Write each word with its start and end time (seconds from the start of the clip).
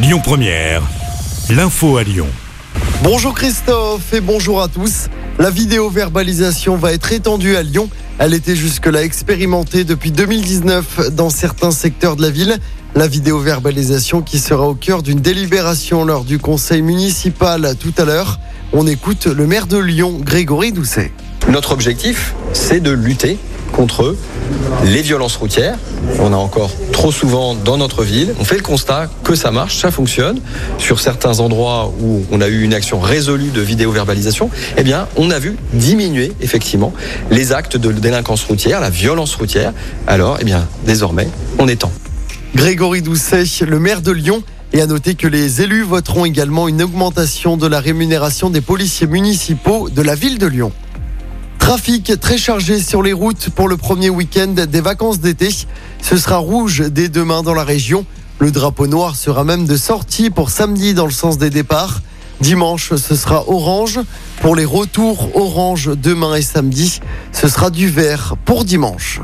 Lyon 0.00 0.20
Première, 0.22 0.80
l'info 1.50 1.96
à 1.96 2.04
Lyon. 2.04 2.28
Bonjour 3.02 3.34
Christophe 3.34 4.12
et 4.12 4.20
bonjour 4.20 4.62
à 4.62 4.68
tous. 4.68 5.08
La 5.40 5.50
vidéo-verbalisation 5.50 6.76
va 6.76 6.92
être 6.92 7.12
étendue 7.12 7.56
à 7.56 7.64
Lyon. 7.64 7.90
Elle 8.20 8.32
était 8.32 8.54
jusque-là 8.54 9.02
expérimentée 9.02 9.82
depuis 9.82 10.12
2019 10.12 11.10
dans 11.16 11.30
certains 11.30 11.72
secteurs 11.72 12.14
de 12.14 12.22
la 12.22 12.30
ville. 12.30 12.58
La 12.94 13.08
vidéo-verbalisation 13.08 14.22
qui 14.22 14.38
sera 14.38 14.68
au 14.68 14.76
cœur 14.76 15.02
d'une 15.02 15.18
délibération 15.18 16.04
lors 16.04 16.22
du 16.22 16.38
conseil 16.38 16.80
municipal 16.80 17.74
tout 17.80 17.94
à 17.98 18.04
l'heure. 18.04 18.38
On 18.72 18.86
écoute 18.86 19.26
le 19.26 19.48
maire 19.48 19.66
de 19.66 19.78
Lyon, 19.78 20.20
Grégory 20.22 20.70
Doucet. 20.70 21.10
Notre 21.48 21.72
objectif, 21.72 22.36
c'est 22.52 22.80
de 22.80 22.92
lutter 22.92 23.36
contre 23.72 24.16
les 24.84 25.02
violences 25.02 25.36
routières. 25.36 25.78
On 26.20 26.32
a 26.32 26.36
encore 26.36 26.70
trop 26.92 27.12
souvent 27.12 27.54
dans 27.54 27.76
notre 27.76 28.02
ville. 28.02 28.34
On 28.40 28.44
fait 28.44 28.56
le 28.56 28.62
constat 28.62 29.08
que 29.24 29.34
ça 29.34 29.50
marche, 29.50 29.78
ça 29.78 29.90
fonctionne. 29.90 30.40
Sur 30.78 31.00
certains 31.00 31.40
endroits 31.40 31.92
où 32.00 32.22
on 32.30 32.40
a 32.40 32.48
eu 32.48 32.62
une 32.62 32.74
action 32.74 33.00
résolue 33.00 33.50
de 33.50 33.60
vidéo-verbalisation, 33.60 34.50
eh 34.76 34.82
bien, 34.82 35.08
on 35.16 35.30
a 35.30 35.38
vu 35.38 35.56
diminuer 35.72 36.32
effectivement 36.40 36.92
les 37.30 37.52
actes 37.52 37.76
de 37.76 37.92
délinquance 37.92 38.44
routière, 38.44 38.80
la 38.80 38.90
violence 38.90 39.34
routière. 39.34 39.72
Alors, 40.06 40.38
eh 40.40 40.44
bien, 40.44 40.66
désormais, 40.86 41.28
on 41.58 41.68
est 41.68 41.76
temps. 41.76 41.92
Grégory 42.54 43.02
Doucet, 43.02 43.44
le 43.66 43.78
maire 43.78 44.00
de 44.00 44.10
Lyon, 44.10 44.42
et 44.72 44.80
à 44.80 44.86
noter 44.86 45.14
que 45.14 45.26
les 45.26 45.62
élus 45.62 45.82
voteront 45.82 46.24
également 46.24 46.68
une 46.68 46.82
augmentation 46.82 47.56
de 47.56 47.66
la 47.66 47.80
rémunération 47.80 48.50
des 48.50 48.60
policiers 48.60 49.06
municipaux 49.06 49.88
de 49.88 50.02
la 50.02 50.14
ville 50.14 50.38
de 50.38 50.46
Lyon. 50.46 50.72
Trafic 51.68 52.18
très 52.18 52.38
chargé 52.38 52.80
sur 52.80 53.02
les 53.02 53.12
routes 53.12 53.50
pour 53.50 53.68
le 53.68 53.76
premier 53.76 54.08
week-end 54.08 54.54
des 54.66 54.80
vacances 54.80 55.20
d'été. 55.20 55.50
Ce 56.00 56.16
sera 56.16 56.38
rouge 56.38 56.82
dès 56.88 57.10
demain 57.10 57.42
dans 57.42 57.52
la 57.52 57.62
région. 57.62 58.06
Le 58.38 58.50
drapeau 58.50 58.86
noir 58.86 59.16
sera 59.16 59.44
même 59.44 59.66
de 59.66 59.76
sortie 59.76 60.30
pour 60.30 60.48
samedi 60.48 60.94
dans 60.94 61.04
le 61.04 61.12
sens 61.12 61.36
des 61.36 61.50
départs. 61.50 62.00
Dimanche, 62.40 62.94
ce 62.94 63.14
sera 63.14 63.46
orange. 63.50 64.00
Pour 64.40 64.56
les 64.56 64.64
retours, 64.64 65.36
orange 65.36 65.90
demain 65.94 66.36
et 66.36 66.42
samedi. 66.42 67.00
Ce 67.32 67.48
sera 67.48 67.68
du 67.68 67.90
vert 67.90 68.36
pour 68.46 68.64
dimanche. 68.64 69.20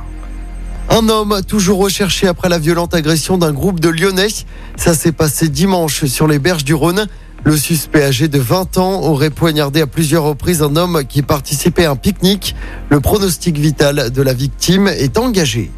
Un 0.90 1.08
homme 1.08 1.40
toujours 1.48 1.78
recherché 1.78 2.28
après 2.28 2.50
la 2.50 2.58
violente 2.58 2.92
agression 2.92 3.38
d'un 3.38 3.52
groupe 3.52 3.80
de 3.80 3.88
Lyonnais. 3.88 4.28
Ça 4.76 4.92
s'est 4.92 5.12
passé 5.12 5.48
dimanche 5.48 6.04
sur 6.04 6.26
les 6.26 6.38
berges 6.38 6.64
du 6.64 6.74
Rhône. 6.74 7.06
Le 7.44 7.58
suspect 7.58 8.02
âgé 8.02 8.26
de 8.28 8.38
20 8.38 8.78
ans 8.78 9.02
aurait 9.02 9.28
poignardé 9.28 9.82
à 9.82 9.86
plusieurs 9.86 10.22
reprises 10.22 10.62
un 10.62 10.76
homme 10.76 11.02
qui 11.06 11.20
participait 11.20 11.84
à 11.84 11.90
un 11.90 11.96
pique-nique. 11.96 12.56
Le 12.88 13.00
pronostic 13.00 13.58
vital 13.58 14.10
de 14.10 14.22
la 14.22 14.32
victime 14.32 14.88
est 14.88 15.18
engagé. 15.18 15.70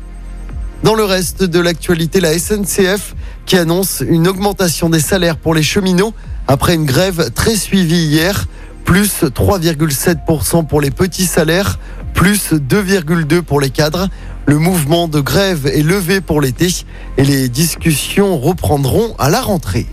Dans 0.85 0.95
le 0.95 1.03
reste 1.03 1.43
de 1.43 1.59
l'actualité, 1.59 2.21
la 2.21 2.39
SNCF 2.39 3.17
qui 3.47 3.57
annonce 3.57 4.05
une 4.07 4.29
augmentation 4.29 4.89
des 4.89 5.01
salaires 5.01 5.37
pour 5.37 5.55
les 5.55 5.65
cheminots 5.65 6.15
après 6.47 6.77
une 6.77 6.85
grève 6.85 7.33
très 7.35 7.57
suivie 7.57 8.05
hier, 8.05 8.47
plus 8.85 9.25
3,7% 9.25 10.67
pour 10.69 10.81
les 10.81 10.93
petits 10.93 11.27
salaires, 11.27 11.81
plus 12.15 12.53
2,2% 12.53 13.43
pour 13.43 13.61
les 13.61 13.71
cadres. 13.71 14.09
Le 14.47 14.61
mouvement 14.61 15.09
de 15.09 15.19
grève 15.19 15.67
est 15.67 15.83
levé 15.83 16.21
pour 16.21 16.41
l'été 16.41 16.69
et 17.17 17.25
les 17.25 17.49
discussions 17.49 18.39
reprendront 18.39 19.17
à 19.19 19.31
la 19.31 19.41
rentrée. 19.41 19.87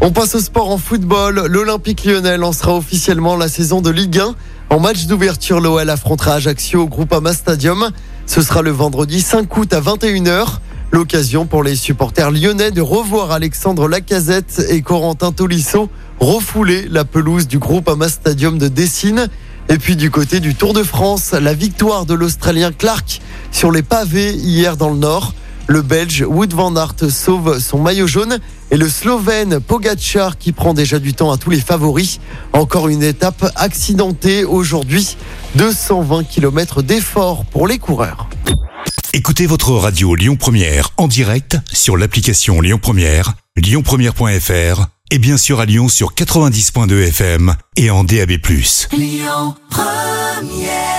On 0.00 0.12
passe 0.12 0.36
au 0.36 0.40
sport 0.40 0.70
en 0.70 0.78
football. 0.78 1.46
L'Olympique 1.48 2.04
lyonnais 2.04 2.38
lancera 2.38 2.72
officiellement 2.72 3.36
la 3.36 3.48
saison 3.48 3.80
de 3.80 3.90
Ligue 3.90 4.20
1. 4.20 4.34
En 4.70 4.78
match 4.78 5.06
d'ouverture, 5.06 5.60
l'OL 5.60 5.90
affrontera 5.90 6.34
Ajaccio 6.34 6.82
au 6.82 6.86
Groupama 6.86 7.32
Stadium. 7.32 7.90
Ce 8.24 8.40
sera 8.40 8.62
le 8.62 8.70
vendredi 8.70 9.20
5 9.20 9.56
août 9.56 9.72
à 9.72 9.80
21h. 9.80 10.58
L'occasion 10.92 11.46
pour 11.46 11.64
les 11.64 11.74
supporters 11.74 12.30
lyonnais 12.30 12.70
de 12.70 12.80
revoir 12.80 13.32
Alexandre 13.32 13.88
Lacazette 13.88 14.64
et 14.68 14.82
Corentin 14.82 15.32
Tolisso 15.32 15.90
refouler 16.20 16.86
la 16.88 17.04
pelouse 17.04 17.48
du 17.48 17.58
Groupama 17.58 18.08
Stadium 18.08 18.56
de 18.56 18.68
Dessine. 18.68 19.26
Et 19.68 19.78
puis 19.78 19.96
du 19.96 20.12
côté 20.12 20.38
du 20.38 20.54
Tour 20.54 20.74
de 20.74 20.84
France, 20.84 21.32
la 21.32 21.54
victoire 21.54 22.06
de 22.06 22.14
l'Australien 22.14 22.70
Clark 22.70 23.20
sur 23.50 23.72
les 23.72 23.82
pavés 23.82 24.32
hier 24.32 24.76
dans 24.76 24.90
le 24.90 24.98
Nord. 24.98 25.34
Le 25.68 25.82
Belge 25.82 26.24
Wood 26.26 26.54
van 26.54 26.74
Aert 26.76 27.10
sauve 27.10 27.58
son 27.58 27.78
maillot 27.78 28.06
jaune 28.06 28.38
et 28.70 28.78
le 28.78 28.88
Slovène 28.88 29.60
Pogacar 29.60 30.38
qui 30.38 30.52
prend 30.52 30.72
déjà 30.72 30.98
du 30.98 31.12
temps 31.12 31.30
à 31.30 31.36
tous 31.36 31.50
les 31.50 31.60
favoris. 31.60 32.20
Encore 32.54 32.88
une 32.88 33.02
étape 33.02 33.52
accidentée 33.54 34.44
aujourd'hui. 34.44 35.18
220 35.56 36.24
km 36.24 36.80
d'effort 36.80 37.44
pour 37.44 37.66
les 37.66 37.78
coureurs. 37.78 38.30
Écoutez 39.12 39.46
votre 39.46 39.72
radio 39.72 40.14
Lyon 40.14 40.36
Première 40.36 40.90
en 40.96 41.06
direct 41.06 41.58
sur 41.70 41.98
l'application 41.98 42.62
Lyon 42.62 42.78
Première, 42.80 43.34
lyonpremière.fr 43.56 44.86
et 45.10 45.18
bien 45.18 45.36
sûr 45.36 45.60
à 45.60 45.66
Lyon 45.66 45.90
sur 45.90 46.14
90.2 46.14 47.08
FM 47.08 47.54
et 47.76 47.90
en 47.90 48.04
DAB+. 48.04 48.32
Lyon 48.92 49.54
Première 49.68 50.97